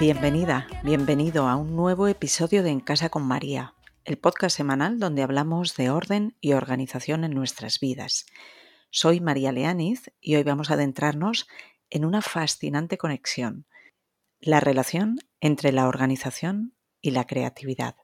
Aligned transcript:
Bienvenida, 0.00 0.66
bienvenido 0.82 1.46
a 1.46 1.56
un 1.56 1.76
nuevo 1.76 2.08
episodio 2.08 2.62
de 2.62 2.70
En 2.70 2.80
Casa 2.80 3.10
con 3.10 3.22
María, 3.22 3.74
el 4.06 4.16
podcast 4.16 4.56
semanal 4.56 4.98
donde 4.98 5.22
hablamos 5.22 5.76
de 5.76 5.90
orden 5.90 6.34
y 6.40 6.54
organización 6.54 7.22
en 7.22 7.34
nuestras 7.34 7.80
vidas. 7.80 8.24
Soy 8.88 9.20
María 9.20 9.52
Leániz 9.52 10.10
y 10.18 10.36
hoy 10.36 10.42
vamos 10.42 10.70
a 10.70 10.74
adentrarnos 10.74 11.48
en 11.90 12.06
una 12.06 12.22
fascinante 12.22 12.96
conexión, 12.96 13.66
la 14.40 14.58
relación 14.58 15.18
entre 15.38 15.70
la 15.70 15.86
organización 15.86 16.74
y 17.02 17.10
la 17.10 17.26
creatividad. 17.26 17.96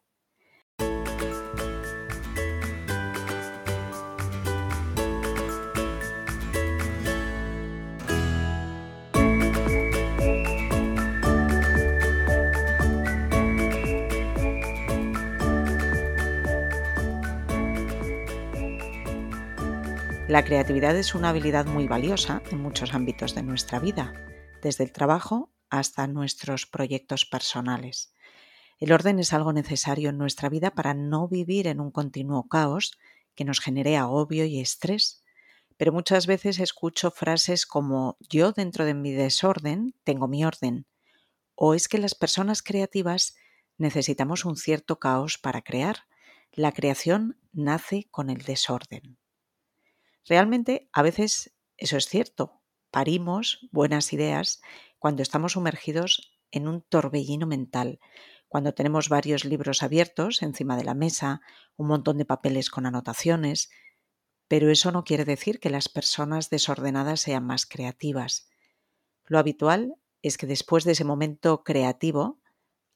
La 20.28 20.44
creatividad 20.44 20.96
es 20.96 21.14
una 21.14 21.28
habilidad 21.28 21.66
muy 21.66 21.86
valiosa 21.86 22.42
en 22.50 22.60
muchos 22.60 22.94
ámbitos 22.94 23.36
de 23.36 23.44
nuestra 23.44 23.78
vida, 23.78 24.12
desde 24.60 24.82
el 24.82 24.90
trabajo 24.90 25.52
hasta 25.70 26.08
nuestros 26.08 26.66
proyectos 26.66 27.24
personales. 27.24 28.12
El 28.80 28.90
orden 28.90 29.20
es 29.20 29.32
algo 29.32 29.52
necesario 29.52 30.10
en 30.10 30.18
nuestra 30.18 30.48
vida 30.48 30.72
para 30.72 30.94
no 30.94 31.28
vivir 31.28 31.68
en 31.68 31.80
un 31.80 31.92
continuo 31.92 32.48
caos 32.48 32.98
que 33.36 33.44
nos 33.44 33.60
genere 33.60 33.96
agobio 33.96 34.44
y 34.46 34.58
estrés. 34.58 35.22
Pero 35.76 35.92
muchas 35.92 36.26
veces 36.26 36.58
escucho 36.58 37.12
frases 37.12 37.64
como 37.64 38.16
yo 38.28 38.50
dentro 38.50 38.84
de 38.84 38.94
mi 38.94 39.12
desorden 39.12 39.94
tengo 40.02 40.26
mi 40.26 40.44
orden 40.44 40.86
o 41.54 41.74
es 41.74 41.86
que 41.88 41.98
las 41.98 42.14
personas 42.14 42.62
creativas 42.62 43.36
necesitamos 43.78 44.44
un 44.44 44.56
cierto 44.56 44.98
caos 44.98 45.38
para 45.38 45.62
crear. 45.62 46.04
La 46.52 46.72
creación 46.72 47.38
nace 47.52 48.08
con 48.10 48.28
el 48.30 48.42
desorden. 48.42 49.18
Realmente, 50.26 50.88
a 50.92 51.02
veces 51.02 51.54
eso 51.76 51.96
es 51.96 52.06
cierto. 52.06 52.60
Parimos 52.90 53.68
buenas 53.70 54.12
ideas 54.12 54.60
cuando 54.98 55.22
estamos 55.22 55.52
sumergidos 55.52 56.32
en 56.50 56.68
un 56.68 56.82
torbellino 56.82 57.46
mental, 57.46 58.00
cuando 58.48 58.74
tenemos 58.74 59.08
varios 59.08 59.44
libros 59.44 59.82
abiertos 59.82 60.42
encima 60.42 60.76
de 60.76 60.84
la 60.84 60.94
mesa, 60.94 61.40
un 61.76 61.88
montón 61.88 62.18
de 62.18 62.24
papeles 62.24 62.70
con 62.70 62.86
anotaciones, 62.86 63.70
pero 64.48 64.70
eso 64.70 64.92
no 64.92 65.04
quiere 65.04 65.24
decir 65.24 65.60
que 65.60 65.70
las 65.70 65.88
personas 65.88 66.50
desordenadas 66.50 67.20
sean 67.20 67.44
más 67.44 67.66
creativas. 67.66 68.48
Lo 69.24 69.38
habitual 69.38 69.96
es 70.22 70.38
que 70.38 70.46
después 70.46 70.84
de 70.84 70.92
ese 70.92 71.04
momento 71.04 71.64
creativo, 71.64 72.40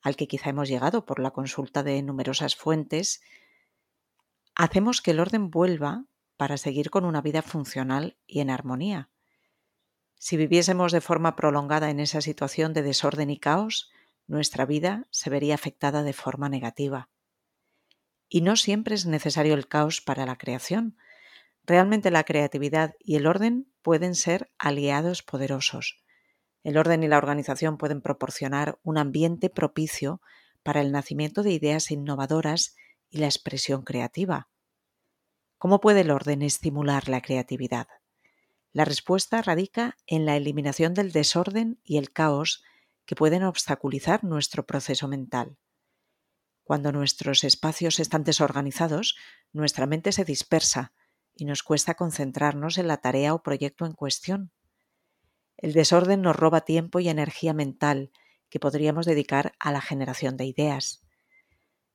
al 0.01 0.17
que 0.17 0.29
quizá 0.29 0.51
hemos 0.51 0.69
llegado 0.69 1.05
por 1.05 1.19
la 1.21 1.33
consulta 1.33 1.83
de 1.83 2.03
numerosas 2.03 2.57
fuentes, 2.57 3.21
hacemos 4.55 5.03
que 5.03 5.11
el 5.11 5.21
orden 5.21 5.51
vuelva 5.51 6.05
para 6.41 6.57
seguir 6.57 6.89
con 6.89 7.05
una 7.05 7.21
vida 7.21 7.43
funcional 7.43 8.17
y 8.27 8.41
en 8.41 8.49
armonía. 8.49 9.11
Si 10.17 10.39
viviésemos 10.39 10.91
de 10.91 11.03
forma 11.03 11.37
prolongada 11.37 11.91
en 11.91 12.01
esa 12.01 12.23
situación 12.23 12.73
de 12.73 12.81
desorden 12.81 13.29
y 13.29 13.39
caos, 13.39 13.91
nuestra 14.27 14.65
vida 14.65 15.07
se 15.11 15.29
vería 15.29 15.55
afectada 15.55 16.03
de 16.03 16.15
forma 16.15 16.49
negativa. 16.49 17.11
Y 18.27 18.41
no 18.41 18.57
siempre 18.57 18.95
es 18.95 19.05
necesario 19.05 19.53
el 19.53 19.69
caos 19.69 20.01
para 20.01 20.25
la 20.25 20.37
creación. 20.37 20.97
Realmente 21.65 22.11
la 22.11 22.25
creatividad 22.25 22.95
y 23.01 23.17
el 23.17 23.27
orden 23.27 23.71
pueden 23.83 24.15
ser 24.15 24.51
aliados 24.57 25.23
poderosos. 25.23 26.03
El 26.65 26.79
orden 26.79 27.03
y 27.03 27.09
la 27.09 27.19
organización 27.19 27.77
pueden 27.77 28.01
proporcionar 28.01 28.79
un 28.83 28.97
ambiente 28.97 29.51
propicio 29.51 30.23
para 30.63 30.81
el 30.81 30.91
nacimiento 30.91 31.43
de 31.43 31.53
ideas 31.53 31.91
innovadoras 31.91 32.77
y 33.11 33.19
la 33.19 33.27
expresión 33.27 33.83
creativa. 33.83 34.49
¿Cómo 35.61 35.83
puede 35.83 36.01
el 36.01 36.11
orden 36.11 36.41
estimular 36.41 37.11
la 37.11 37.21
creatividad? 37.21 37.87
La 38.73 38.87
respuesta 38.87 39.43
radica 39.43 39.99
en 40.07 40.25
la 40.25 40.35
eliminación 40.35 40.95
del 40.95 41.13
desorden 41.13 41.79
y 41.85 41.99
el 41.99 42.13
caos 42.13 42.65
que 43.05 43.15
pueden 43.15 43.45
obstaculizar 43.45 44.25
nuestro 44.25 44.65
proceso 44.65 45.07
mental. 45.07 45.59
Cuando 46.65 46.93
nuestros 46.93 47.45
espacios 47.45 48.01
están 48.01 48.25
desorganizados, 48.25 49.19
nuestra 49.53 49.85
mente 49.85 50.13
se 50.13 50.25
dispersa 50.25 50.95
y 51.37 51.45
nos 51.45 51.63
cuesta 51.63 51.93
concentrarnos 51.93 52.79
en 52.79 52.89
la 52.89 53.03
tarea 53.03 53.35
o 53.35 53.43
proyecto 53.43 53.85
en 53.85 53.93
cuestión. 53.93 54.53
El 55.59 55.75
desorden 55.75 56.23
nos 56.23 56.37
roba 56.37 56.63
tiempo 56.63 57.01
y 57.01 57.11
energía 57.11 57.53
mental 57.53 58.13
que 58.49 58.61
podríamos 58.61 59.05
dedicar 59.05 59.53
a 59.59 59.73
la 59.73 59.83
generación 59.83 60.39
de 60.39 60.47
ideas. 60.47 61.05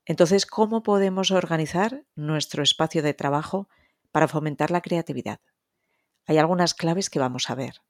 Entonces, 0.05 0.45
¿cómo 0.45 0.83
podemos 0.83 1.31
organizar 1.31 2.05
nuestro 2.15 2.61
espacio 2.61 3.01
de 3.01 3.13
trabajo 3.13 3.67
para 4.11 4.27
fomentar 4.27 4.69
la 4.69 4.81
creatividad? 4.81 5.39
Hay 6.27 6.37
algunas 6.37 6.73
claves 6.73 7.09
que 7.09 7.19
vamos 7.19 7.49
a 7.49 7.55
ver. 7.55 7.81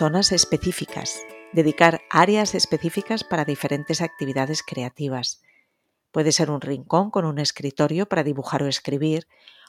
zonas 0.00 0.32
específicas, 0.32 1.26
dedicar 1.52 2.02
áreas 2.10 2.54
específicas 2.54 3.24
para 3.24 3.44
diferentes 3.44 4.00
actividades 4.00 4.62
creativas. 4.62 5.42
Puede 6.12 6.32
ser 6.32 6.50
un 6.50 6.60
rincón 6.60 7.10
con 7.10 7.24
un 7.24 7.38
escritorio 7.38 8.08
para 8.08 8.22
dibujar 8.22 8.62
o 8.62 8.66
escribir, 8.66 9.26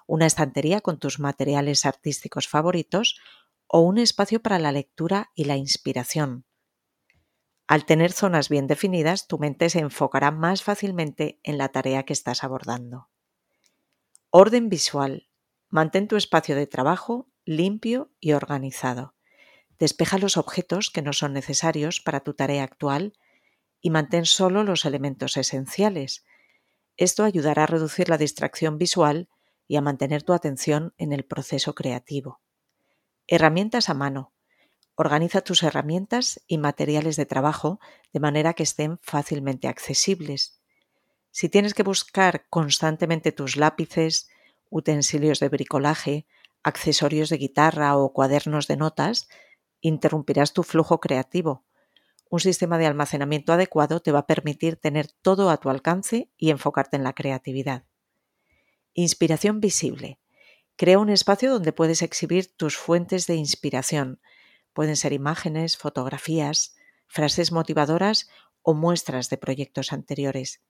una 0.08 0.26
estantería 0.26 0.82
con 0.82 1.00
tus 1.00 1.20
materiales 1.20 1.86
artísticos 1.86 2.48
favoritos 2.48 3.20
o 3.68 3.80
un 3.82 3.98
espacio 3.98 4.42
para 4.42 4.60
la 4.60 4.72
lectura 4.72 5.32
y 5.36 5.46
la 5.46 5.56
inspiración. 5.56 6.46
Al 7.68 7.86
tener 7.86 8.12
zonas 8.12 8.50
bien 8.50 8.68
definidas, 8.68 9.28
tu 9.28 9.40
mente 9.40 9.70
se 9.70 9.80
enfocará 9.80 10.30
más 10.32 10.62
fácilmente 10.62 11.40
en 11.44 11.58
la 11.58 11.70
tarea 11.70 12.04
que 12.04 12.12
estás 12.12 12.44
abordando. 12.44 13.10
Orden 14.30 14.68
visual. 14.68 15.30
Mantén 15.70 16.10
tu 16.10 16.18
espacio 16.18 16.56
de 16.56 16.68
trabajo 16.68 17.32
limpio 17.46 18.12
y 18.20 18.34
organizado. 18.34 19.16
Despeja 19.82 20.20
los 20.20 20.38
objetos 20.38 20.92
que 20.92 21.02
no 21.02 21.12
son 21.12 21.34
necesarios 21.34 22.02
para 22.02 22.20
tu 22.20 22.36
tarea 22.36 22.62
actual 22.62 23.18
y 23.82 23.90
mantén 23.90 24.28
solo 24.28 24.64
los 24.64 24.86
elementos 24.86 25.38
esenciales. 25.38 26.24
Esto 26.98 27.24
ayudará 27.24 27.64
a 27.64 27.66
reducir 27.66 28.08
la 28.08 28.20
distracción 28.20 28.78
visual 28.78 29.28
y 29.68 29.78
a 29.78 29.82
mantener 29.82 30.22
tu 30.22 30.34
atención 30.34 30.94
en 31.00 31.14
el 31.14 31.26
proceso 31.26 31.74
creativo. 31.74 32.42
Herramientas 33.26 33.90
a 33.90 33.96
mano. 33.96 34.34
Organiza 34.94 35.42
tus 35.42 35.64
herramientas 35.64 36.44
y 36.46 36.60
materiales 36.60 37.16
de 37.16 37.26
trabajo 37.26 37.80
de 38.14 38.20
manera 38.20 38.54
que 38.54 38.62
estén 38.62 39.00
fácilmente 39.02 39.68
accesibles. 39.68 40.62
Si 41.32 41.50
tienes 41.50 41.74
que 41.74 41.82
buscar 41.82 42.46
constantemente 42.52 43.32
tus 43.32 43.58
lápices, 43.58 44.30
utensilios 44.70 45.40
de 45.40 45.50
bricolaje, 45.50 46.28
accesorios 46.62 47.30
de 47.30 47.38
guitarra 47.38 47.98
o 47.98 48.14
cuadernos 48.14 48.68
de 48.68 48.78
notas, 48.78 49.28
interrumpirás 49.82 50.54
tu 50.54 50.64
flujo 50.64 51.00
creativo. 51.00 51.66
Un 52.30 52.40
sistema 52.40 52.78
de 52.78 52.86
almacenamiento 52.86 53.52
adecuado 53.52 54.00
te 54.00 54.12
va 54.12 54.20
a 54.20 54.28
permitir 54.28 54.78
tener 54.78 55.12
todo 55.22 55.50
a 55.50 55.58
tu 55.58 55.70
alcance 55.70 56.32
y 56.38 56.50
enfocarte 56.50 56.96
en 56.96 57.04
la 57.04 57.14
creatividad. 57.14 57.84
Inspiración 58.94 59.60
visible. 59.60 60.20
Crea 60.78 61.00
un 61.00 61.10
espacio 61.10 61.52
donde 61.52 61.74
puedes 61.74 62.02
exhibir 62.02 62.56
tus 62.56 62.78
fuentes 62.78 63.28
de 63.28 63.36
inspiración. 63.36 64.22
Pueden 64.74 64.96
ser 64.96 65.14
imágenes, 65.14 65.78
fotografías, 65.78 66.76
frases 67.08 67.52
motivadoras 67.52 68.30
o 68.62 68.74
muestras 68.74 69.30
de 69.30 69.38
proyectos 69.38 69.92
anteriores. 69.92 70.62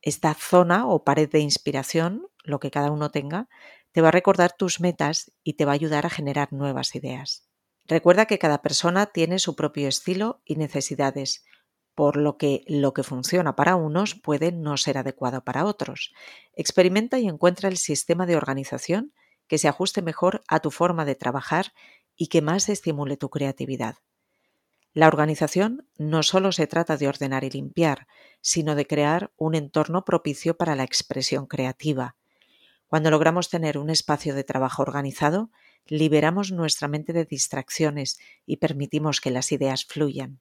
Esta 0.00 0.34
zona 0.34 0.86
o 0.88 1.04
pared 1.04 1.30
de 1.30 1.38
inspiración, 1.38 2.26
lo 2.42 2.58
que 2.58 2.72
cada 2.72 2.90
uno 2.90 3.10
tenga, 3.10 3.48
te 3.92 4.00
va 4.00 4.08
a 4.08 4.12
recordar 4.12 4.52
tus 4.52 4.80
metas 4.80 5.32
y 5.44 5.54
te 5.54 5.64
va 5.64 5.72
a 5.72 5.74
ayudar 5.74 6.06
a 6.06 6.10
generar 6.10 6.52
nuevas 6.52 6.96
ideas. 6.96 7.51
Recuerda 7.92 8.24
que 8.24 8.38
cada 8.38 8.62
persona 8.62 9.04
tiene 9.04 9.38
su 9.38 9.54
propio 9.54 9.86
estilo 9.86 10.40
y 10.46 10.56
necesidades, 10.56 11.44
por 11.94 12.16
lo 12.16 12.38
que 12.38 12.64
lo 12.66 12.94
que 12.94 13.02
funciona 13.02 13.54
para 13.54 13.76
unos 13.76 14.14
puede 14.14 14.50
no 14.50 14.78
ser 14.78 14.96
adecuado 14.96 15.44
para 15.44 15.66
otros. 15.66 16.14
Experimenta 16.54 17.18
y 17.18 17.28
encuentra 17.28 17.68
el 17.68 17.76
sistema 17.76 18.24
de 18.24 18.34
organización 18.34 19.12
que 19.46 19.58
se 19.58 19.68
ajuste 19.68 20.00
mejor 20.00 20.42
a 20.48 20.60
tu 20.60 20.70
forma 20.70 21.04
de 21.04 21.16
trabajar 21.16 21.74
y 22.16 22.28
que 22.28 22.40
más 22.40 22.70
estimule 22.70 23.18
tu 23.18 23.28
creatividad. 23.28 23.96
La 24.94 25.06
organización 25.06 25.86
no 25.98 26.22
solo 26.22 26.50
se 26.52 26.66
trata 26.66 26.96
de 26.96 27.08
ordenar 27.08 27.44
y 27.44 27.50
limpiar, 27.50 28.06
sino 28.40 28.74
de 28.74 28.86
crear 28.86 29.32
un 29.36 29.54
entorno 29.54 30.06
propicio 30.06 30.56
para 30.56 30.76
la 30.76 30.84
expresión 30.84 31.44
creativa. 31.44 32.16
Cuando 32.86 33.10
logramos 33.10 33.50
tener 33.50 33.76
un 33.76 33.90
espacio 33.90 34.34
de 34.34 34.44
trabajo 34.44 34.80
organizado, 34.80 35.50
liberamos 35.86 36.52
nuestra 36.52 36.88
mente 36.88 37.12
de 37.12 37.24
distracciones 37.24 38.18
y 38.46 38.56
permitimos 38.56 39.20
que 39.20 39.30
las 39.30 39.52
ideas 39.52 39.84
fluyan. 39.84 40.40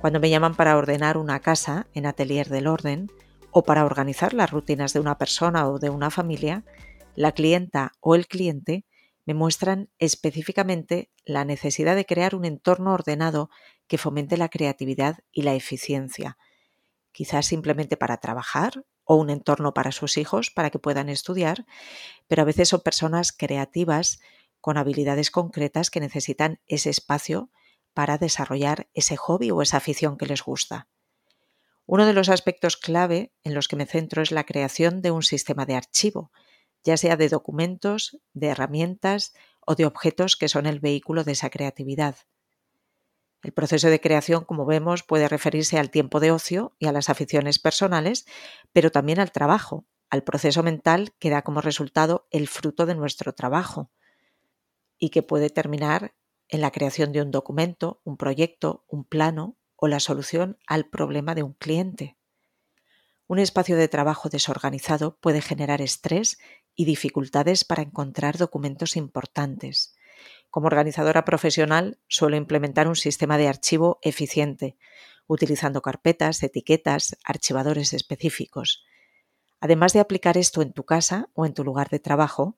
Cuando 0.00 0.20
me 0.20 0.30
llaman 0.30 0.54
para 0.54 0.76
ordenar 0.76 1.16
una 1.16 1.40
casa 1.40 1.88
en 1.92 2.06
Atelier 2.06 2.48
del 2.48 2.68
Orden 2.68 3.10
o 3.50 3.64
para 3.64 3.84
organizar 3.84 4.34
las 4.34 4.52
rutinas 4.52 4.92
de 4.92 5.00
una 5.00 5.18
persona 5.18 5.68
o 5.68 5.80
de 5.80 5.90
una 5.90 6.10
familia, 6.10 6.64
la 7.16 7.32
clienta 7.32 7.92
o 7.98 8.14
el 8.14 8.28
cliente 8.28 8.84
me 9.26 9.34
muestran 9.34 9.90
específicamente 9.98 11.10
la 11.24 11.44
necesidad 11.44 11.96
de 11.96 12.06
crear 12.06 12.34
un 12.34 12.44
entorno 12.44 12.94
ordenado 12.94 13.50
que 13.88 13.98
fomente 13.98 14.36
la 14.36 14.48
creatividad 14.48 15.18
y 15.32 15.42
la 15.42 15.54
eficiencia, 15.54 16.38
quizás 17.12 17.46
simplemente 17.46 17.96
para 17.96 18.18
trabajar 18.18 18.84
o 19.04 19.16
un 19.16 19.30
entorno 19.30 19.74
para 19.74 19.92
sus 19.92 20.16
hijos 20.16 20.50
para 20.50 20.70
que 20.70 20.78
puedan 20.78 21.08
estudiar, 21.08 21.66
pero 22.28 22.42
a 22.42 22.44
veces 22.44 22.68
son 22.68 22.80
personas 22.80 23.32
creativas 23.32 24.20
con 24.60 24.78
habilidades 24.78 25.30
concretas 25.30 25.90
que 25.90 26.00
necesitan 26.00 26.60
ese 26.66 26.90
espacio 26.90 27.50
para 27.94 28.18
desarrollar 28.18 28.88
ese 28.94 29.16
hobby 29.16 29.50
o 29.50 29.62
esa 29.62 29.78
afición 29.78 30.16
que 30.16 30.26
les 30.26 30.42
gusta. 30.42 30.88
Uno 31.86 32.04
de 32.04 32.12
los 32.12 32.28
aspectos 32.28 32.76
clave 32.76 33.32
en 33.42 33.54
los 33.54 33.68
que 33.68 33.76
me 33.76 33.86
centro 33.86 34.22
es 34.22 34.32
la 34.32 34.44
creación 34.44 35.02
de 35.02 35.12
un 35.12 35.22
sistema 35.22 35.66
de 35.66 35.76
archivo, 35.76 36.32
ya 36.86 36.96
sea 36.96 37.16
de 37.16 37.28
documentos, 37.28 38.16
de 38.32 38.46
herramientas 38.46 39.34
o 39.60 39.74
de 39.74 39.86
objetos 39.86 40.36
que 40.36 40.48
son 40.48 40.66
el 40.66 40.78
vehículo 40.78 41.24
de 41.24 41.32
esa 41.32 41.50
creatividad. 41.50 42.16
El 43.42 43.52
proceso 43.52 43.90
de 43.90 44.00
creación, 44.00 44.44
como 44.44 44.66
vemos, 44.66 45.02
puede 45.02 45.28
referirse 45.28 45.80
al 45.80 45.90
tiempo 45.90 46.20
de 46.20 46.30
ocio 46.30 46.76
y 46.78 46.86
a 46.86 46.92
las 46.92 47.10
aficiones 47.10 47.58
personales, 47.58 48.24
pero 48.72 48.92
también 48.92 49.18
al 49.18 49.32
trabajo, 49.32 49.84
al 50.10 50.22
proceso 50.22 50.62
mental 50.62 51.12
que 51.18 51.28
da 51.28 51.42
como 51.42 51.60
resultado 51.60 52.28
el 52.30 52.46
fruto 52.46 52.86
de 52.86 52.94
nuestro 52.94 53.34
trabajo 53.34 53.90
y 54.96 55.10
que 55.10 55.24
puede 55.24 55.50
terminar 55.50 56.14
en 56.48 56.60
la 56.60 56.70
creación 56.70 57.10
de 57.10 57.20
un 57.20 57.32
documento, 57.32 58.00
un 58.04 58.16
proyecto, 58.16 58.84
un 58.86 59.04
plano 59.04 59.56
o 59.74 59.88
la 59.88 59.98
solución 59.98 60.56
al 60.68 60.88
problema 60.88 61.34
de 61.34 61.42
un 61.42 61.52
cliente. 61.54 62.16
Un 63.26 63.40
espacio 63.40 63.76
de 63.76 63.88
trabajo 63.88 64.28
desorganizado 64.28 65.18
puede 65.18 65.40
generar 65.40 65.82
estrés 65.82 66.38
y 66.76 66.84
dificultades 66.84 67.64
para 67.64 67.82
encontrar 67.82 68.36
documentos 68.36 68.96
importantes. 68.96 69.96
Como 70.50 70.66
organizadora 70.68 71.24
profesional 71.24 71.98
suelo 72.06 72.36
implementar 72.36 72.86
un 72.86 72.96
sistema 72.96 73.38
de 73.38 73.48
archivo 73.48 73.98
eficiente, 74.02 74.76
utilizando 75.26 75.82
carpetas, 75.82 76.42
etiquetas, 76.42 77.16
archivadores 77.24 77.92
específicos. 77.92 78.84
Además 79.60 79.92
de 79.92 80.00
aplicar 80.00 80.38
esto 80.38 80.62
en 80.62 80.72
tu 80.72 80.84
casa 80.84 81.28
o 81.34 81.46
en 81.46 81.54
tu 81.54 81.64
lugar 81.64 81.88
de 81.88 81.98
trabajo, 81.98 82.56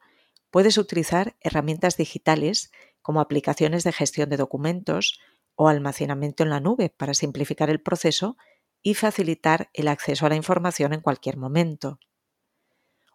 puedes 0.51 0.79
utilizar 0.79 1.37
herramientas 1.41 1.97
digitales 1.97 2.71
como 3.01 3.21
aplicaciones 3.21 3.85
de 3.85 3.93
gestión 3.93 4.29
de 4.29 4.37
documentos 4.37 5.21
o 5.55 5.69
almacenamiento 5.69 6.43
en 6.43 6.51
la 6.51 6.61
nube 6.61 6.91
para 6.91 7.15
simplificar 7.15 7.71
el 7.71 7.81
proceso 7.81 8.37
y 8.83 8.95
facilitar 8.95 9.71
el 9.73 9.89
acceso 9.89 10.27
a 10.27 10.29
la 10.29 10.37
información 10.37 10.93
en 10.93 11.01
cualquier 11.01 11.37
momento. 11.37 11.99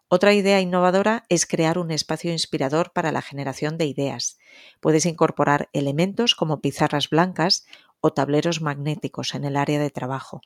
Otra 0.08 0.34
idea 0.34 0.60
innovadora 0.60 1.24
es 1.28 1.46
crear 1.46 1.78
un 1.78 1.90
espacio 1.90 2.30
inspirador 2.30 2.92
para 2.92 3.10
la 3.10 3.22
generación 3.22 3.78
de 3.78 3.86
ideas. 3.86 4.38
Puedes 4.80 5.06
incorporar 5.06 5.70
elementos 5.72 6.34
como 6.34 6.60
pizarras 6.60 7.08
blancas 7.08 7.66
o 8.00 8.12
tableros 8.12 8.60
magnéticos 8.60 9.34
en 9.34 9.44
el 9.44 9.56
área 9.56 9.80
de 9.80 9.90
trabajo. 9.90 10.42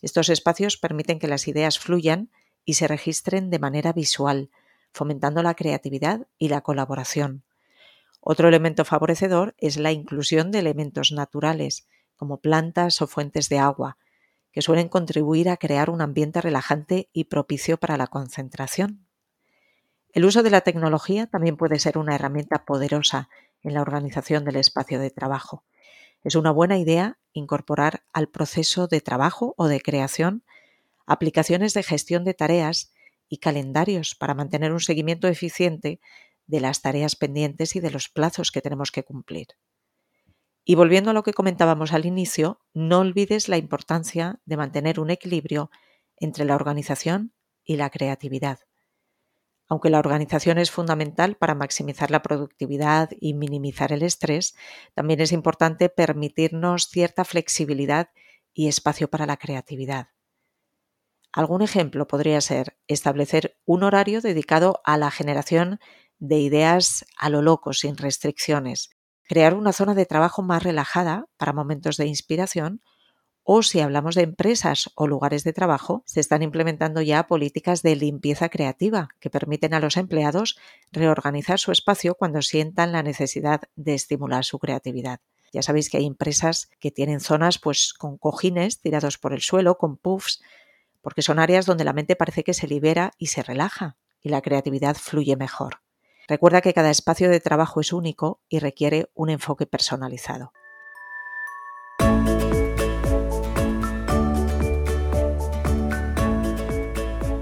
Estos 0.00 0.28
espacios 0.28 0.76
permiten 0.76 1.18
que 1.18 1.28
las 1.28 1.46
ideas 1.46 1.78
fluyan 1.78 2.30
y 2.64 2.74
se 2.74 2.88
registren 2.88 3.50
de 3.50 3.58
manera 3.58 3.92
visual, 3.92 4.50
fomentando 4.92 5.42
la 5.42 5.54
creatividad 5.54 6.26
y 6.38 6.48
la 6.48 6.62
colaboración. 6.62 7.44
Otro 8.20 8.48
elemento 8.48 8.84
favorecedor 8.84 9.54
es 9.58 9.76
la 9.76 9.92
inclusión 9.92 10.50
de 10.50 10.58
elementos 10.58 11.12
naturales, 11.12 11.86
como 12.16 12.40
plantas 12.40 13.00
o 13.02 13.06
fuentes 13.06 13.48
de 13.48 13.58
agua, 13.58 13.98
que 14.56 14.62
suelen 14.62 14.88
contribuir 14.88 15.50
a 15.50 15.58
crear 15.58 15.90
un 15.90 16.00
ambiente 16.00 16.40
relajante 16.40 17.10
y 17.12 17.24
propicio 17.24 17.76
para 17.76 17.98
la 17.98 18.06
concentración. 18.06 19.06
El 20.14 20.24
uso 20.24 20.42
de 20.42 20.48
la 20.48 20.62
tecnología 20.62 21.26
también 21.26 21.58
puede 21.58 21.78
ser 21.78 21.98
una 21.98 22.14
herramienta 22.14 22.64
poderosa 22.64 23.28
en 23.62 23.74
la 23.74 23.82
organización 23.82 24.46
del 24.46 24.56
espacio 24.56 24.98
de 24.98 25.10
trabajo. 25.10 25.62
Es 26.24 26.36
una 26.36 26.52
buena 26.52 26.78
idea 26.78 27.18
incorporar 27.34 28.04
al 28.14 28.30
proceso 28.30 28.86
de 28.86 29.02
trabajo 29.02 29.52
o 29.58 29.68
de 29.68 29.82
creación 29.82 30.42
aplicaciones 31.04 31.74
de 31.74 31.82
gestión 31.82 32.24
de 32.24 32.32
tareas 32.32 32.94
y 33.28 33.36
calendarios 33.36 34.14
para 34.14 34.32
mantener 34.32 34.72
un 34.72 34.80
seguimiento 34.80 35.28
eficiente 35.28 36.00
de 36.46 36.60
las 36.60 36.80
tareas 36.80 37.14
pendientes 37.14 37.76
y 37.76 37.80
de 37.80 37.90
los 37.90 38.08
plazos 38.08 38.50
que 38.50 38.62
tenemos 38.62 38.90
que 38.90 39.02
cumplir. 39.02 39.48
Y 40.68 40.74
volviendo 40.74 41.12
a 41.12 41.14
lo 41.14 41.22
que 41.22 41.32
comentábamos 41.32 41.92
al 41.92 42.06
inicio, 42.06 42.60
no 42.74 42.98
olvides 42.98 43.48
la 43.48 43.56
importancia 43.56 44.40
de 44.46 44.56
mantener 44.56 44.98
un 44.98 45.10
equilibrio 45.10 45.70
entre 46.16 46.44
la 46.44 46.56
organización 46.56 47.32
y 47.64 47.76
la 47.76 47.88
creatividad. 47.88 48.58
Aunque 49.68 49.90
la 49.90 50.00
organización 50.00 50.58
es 50.58 50.72
fundamental 50.72 51.36
para 51.36 51.54
maximizar 51.54 52.10
la 52.10 52.20
productividad 52.20 53.10
y 53.20 53.34
minimizar 53.34 53.92
el 53.92 54.02
estrés, 54.02 54.56
también 54.92 55.20
es 55.20 55.30
importante 55.30 55.88
permitirnos 55.88 56.88
cierta 56.88 57.24
flexibilidad 57.24 58.10
y 58.52 58.66
espacio 58.66 59.08
para 59.08 59.26
la 59.26 59.36
creatividad. 59.36 60.08
Algún 61.30 61.62
ejemplo 61.62 62.08
podría 62.08 62.40
ser 62.40 62.76
establecer 62.88 63.56
un 63.66 63.84
horario 63.84 64.20
dedicado 64.20 64.80
a 64.84 64.98
la 64.98 65.12
generación 65.12 65.78
de 66.18 66.40
ideas 66.40 67.04
a 67.16 67.30
lo 67.30 67.40
loco, 67.40 67.72
sin 67.72 67.96
restricciones, 67.96 68.95
crear 69.28 69.54
una 69.54 69.72
zona 69.72 69.94
de 69.94 70.06
trabajo 70.06 70.42
más 70.42 70.62
relajada 70.62 71.26
para 71.36 71.52
momentos 71.52 71.96
de 71.96 72.06
inspiración 72.06 72.80
o 73.48 73.62
si 73.62 73.78
hablamos 73.78 74.16
de 74.16 74.22
empresas 74.22 74.90
o 74.96 75.06
lugares 75.06 75.44
de 75.44 75.52
trabajo, 75.52 76.02
se 76.04 76.18
están 76.18 76.42
implementando 76.42 77.00
ya 77.00 77.28
políticas 77.28 77.80
de 77.82 77.94
limpieza 77.94 78.48
creativa 78.48 79.08
que 79.20 79.30
permiten 79.30 79.72
a 79.72 79.78
los 79.78 79.96
empleados 79.96 80.58
reorganizar 80.90 81.60
su 81.60 81.70
espacio 81.70 82.16
cuando 82.16 82.42
sientan 82.42 82.90
la 82.90 83.04
necesidad 83.04 83.62
de 83.76 83.94
estimular 83.94 84.44
su 84.44 84.58
creatividad. 84.58 85.20
Ya 85.52 85.62
sabéis 85.62 85.90
que 85.90 85.98
hay 85.98 86.06
empresas 86.06 86.68
que 86.80 86.90
tienen 86.90 87.20
zonas 87.20 87.60
pues 87.60 87.94
con 87.94 88.18
cojines 88.18 88.80
tirados 88.80 89.16
por 89.16 89.32
el 89.32 89.42
suelo, 89.42 89.78
con 89.78 89.96
puffs, 89.96 90.42
porque 91.00 91.22
son 91.22 91.38
áreas 91.38 91.66
donde 91.66 91.84
la 91.84 91.92
mente 91.92 92.16
parece 92.16 92.42
que 92.42 92.52
se 92.52 92.66
libera 92.66 93.12
y 93.16 93.28
se 93.28 93.44
relaja 93.44 93.96
y 94.22 94.28
la 94.28 94.42
creatividad 94.42 94.96
fluye 94.96 95.36
mejor. 95.36 95.85
Recuerda 96.28 96.60
que 96.60 96.74
cada 96.74 96.90
espacio 96.90 97.30
de 97.30 97.38
trabajo 97.38 97.80
es 97.80 97.92
único 97.92 98.40
y 98.48 98.58
requiere 98.58 99.10
un 99.14 99.30
enfoque 99.30 99.66
personalizado. 99.66 100.52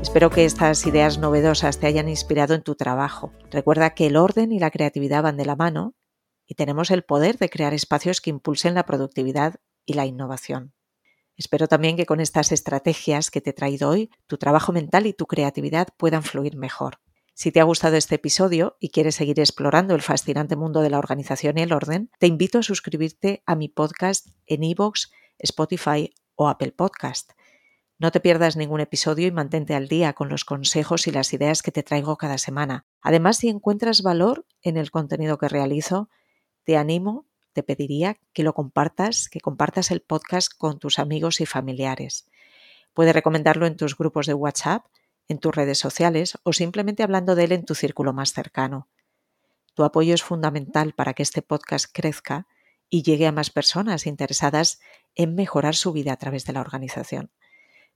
Espero 0.02 0.30
que 0.30 0.44
estas 0.44 0.86
ideas 0.86 1.18
novedosas 1.18 1.78
te 1.80 1.86
hayan 1.86 2.08
inspirado 2.08 2.54
en 2.54 2.62
tu 2.62 2.74
trabajo. 2.74 3.32
Recuerda 3.50 3.94
que 3.94 4.06
el 4.06 4.16
orden 4.16 4.52
y 4.52 4.60
la 4.60 4.70
creatividad 4.70 5.22
van 5.22 5.36
de 5.36 5.46
la 5.46 5.56
mano 5.56 5.94
y 6.46 6.54
tenemos 6.54 6.90
el 6.90 7.02
poder 7.04 7.38
de 7.38 7.48
crear 7.48 7.72
espacios 7.72 8.20
que 8.20 8.30
impulsen 8.30 8.74
la 8.74 8.84
productividad 8.84 9.56
y 9.86 9.94
la 9.94 10.04
innovación. 10.04 10.74
Espero 11.36 11.66
también 11.68 11.96
que 11.96 12.06
con 12.06 12.20
estas 12.20 12.52
estrategias 12.52 13.30
que 13.30 13.40
te 13.40 13.50
he 13.50 13.54
traído 13.54 13.88
hoy, 13.88 14.10
tu 14.26 14.36
trabajo 14.36 14.72
mental 14.72 15.06
y 15.06 15.14
tu 15.14 15.26
creatividad 15.26 15.88
puedan 15.96 16.22
fluir 16.22 16.56
mejor. 16.56 17.00
Si 17.36 17.50
te 17.50 17.58
ha 17.58 17.64
gustado 17.64 17.96
este 17.96 18.14
episodio 18.14 18.76
y 18.78 18.90
quieres 18.90 19.16
seguir 19.16 19.40
explorando 19.40 19.96
el 19.96 20.02
fascinante 20.02 20.54
mundo 20.54 20.82
de 20.82 20.90
la 20.90 20.98
organización 20.98 21.58
y 21.58 21.62
el 21.62 21.72
orden, 21.72 22.08
te 22.20 22.28
invito 22.28 22.58
a 22.58 22.62
suscribirte 22.62 23.42
a 23.44 23.56
mi 23.56 23.68
podcast 23.68 24.28
en 24.46 24.62
iVoox, 24.62 25.10
Spotify 25.40 26.14
o 26.36 26.48
Apple 26.48 26.70
Podcast. 26.70 27.32
No 27.98 28.12
te 28.12 28.20
pierdas 28.20 28.56
ningún 28.56 28.78
episodio 28.78 29.26
y 29.26 29.32
mantente 29.32 29.74
al 29.74 29.88
día 29.88 30.12
con 30.12 30.28
los 30.28 30.44
consejos 30.44 31.08
y 31.08 31.10
las 31.10 31.32
ideas 31.32 31.62
que 31.62 31.72
te 31.72 31.82
traigo 31.82 32.16
cada 32.16 32.38
semana. 32.38 32.86
Además, 33.02 33.38
si 33.38 33.48
encuentras 33.48 34.02
valor 34.02 34.46
en 34.62 34.76
el 34.76 34.92
contenido 34.92 35.36
que 35.36 35.48
realizo, 35.48 36.10
te 36.62 36.76
animo, 36.76 37.26
te 37.52 37.64
pediría 37.64 38.16
que 38.32 38.44
lo 38.44 38.54
compartas, 38.54 39.28
que 39.28 39.40
compartas 39.40 39.90
el 39.90 40.02
podcast 40.02 40.52
con 40.56 40.78
tus 40.78 41.00
amigos 41.00 41.40
y 41.40 41.46
familiares. 41.46 42.30
Puedes 42.92 43.12
recomendarlo 43.12 43.66
en 43.66 43.76
tus 43.76 43.98
grupos 43.98 44.26
de 44.26 44.34
WhatsApp, 44.34 44.84
en 45.28 45.38
tus 45.38 45.54
redes 45.54 45.78
sociales 45.78 46.38
o 46.42 46.52
simplemente 46.52 47.02
hablando 47.02 47.34
de 47.34 47.44
él 47.44 47.52
en 47.52 47.64
tu 47.64 47.74
círculo 47.74 48.12
más 48.12 48.32
cercano. 48.32 48.88
Tu 49.74 49.84
apoyo 49.84 50.14
es 50.14 50.22
fundamental 50.22 50.92
para 50.92 51.14
que 51.14 51.22
este 51.22 51.42
podcast 51.42 51.86
crezca 51.92 52.46
y 52.88 53.02
llegue 53.02 53.26
a 53.26 53.32
más 53.32 53.50
personas 53.50 54.06
interesadas 54.06 54.80
en 55.14 55.34
mejorar 55.34 55.74
su 55.74 55.92
vida 55.92 56.12
a 56.12 56.16
través 56.16 56.44
de 56.44 56.52
la 56.52 56.60
organización. 56.60 57.32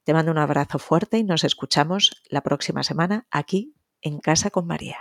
Te 0.04 0.14
mando 0.14 0.32
un 0.32 0.38
abrazo 0.38 0.78
fuerte 0.78 1.18
y 1.18 1.24
nos 1.24 1.44
escuchamos 1.44 2.22
la 2.28 2.40
próxima 2.40 2.82
semana 2.82 3.26
aquí 3.30 3.74
en 4.00 4.18
Casa 4.18 4.50
con 4.50 4.66
María. 4.66 4.98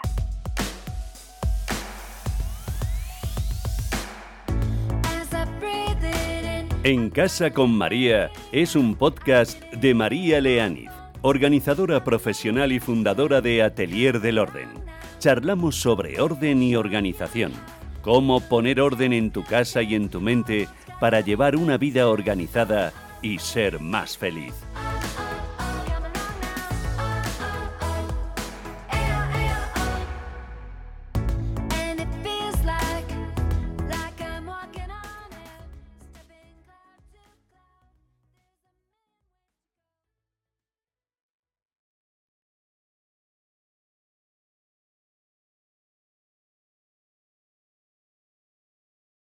En 6.83 7.09
Casa 7.09 7.51
con 7.51 7.71
María 7.71 8.31
es 8.51 8.75
un 8.75 8.95
podcast 8.95 9.61
de 9.73 9.93
María 9.93 10.39
Leániz, 10.39 10.91
organizadora 11.27 12.05
profesional 12.05 12.71
y 12.71 12.79
fundadora 12.79 13.41
de 13.41 13.61
Atelier 13.61 14.21
del 14.21 14.39
Orden. 14.39 14.69
Charlamos 15.19 15.75
sobre 15.75 16.21
orden 16.21 16.63
y 16.63 16.75
organización, 16.77 17.51
cómo 18.01 18.39
poner 18.39 18.79
orden 18.79 19.11
en 19.11 19.31
tu 19.31 19.43
casa 19.43 19.81
y 19.81 19.95
en 19.95 20.07
tu 20.07 20.21
mente 20.21 20.69
para 21.01 21.19
llevar 21.19 21.57
una 21.57 21.77
vida 21.77 22.07
organizada 22.07 22.93
y 23.21 23.39
ser 23.39 23.81
más 23.81 24.17
feliz. 24.17 24.53